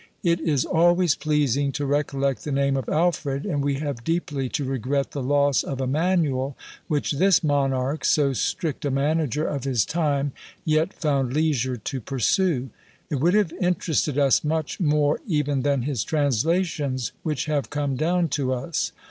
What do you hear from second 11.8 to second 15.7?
pursue: it would have interested us much more even